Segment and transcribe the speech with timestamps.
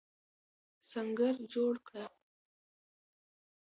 [0.91, 2.05] سنګر جوړ کړه.